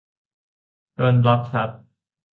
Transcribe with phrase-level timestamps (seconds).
[0.95, 1.69] โดนบล็อคครับ